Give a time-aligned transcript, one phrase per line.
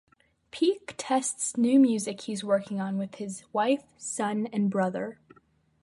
[0.49, 5.19] Peake tests new music he's working on with his wife, son, and brother.